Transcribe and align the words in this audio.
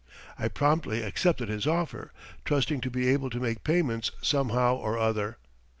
I 0.35 0.47
promptly 0.47 1.03
accepted 1.03 1.47
his 1.47 1.67
offer, 1.67 2.11
trusting 2.43 2.81
to 2.81 2.89
be 2.89 3.07
able 3.09 3.29
to 3.29 3.39
make 3.39 3.63
payments 3.63 4.09
somehow 4.19 4.75
or 4.77 4.97
other. 4.97 5.37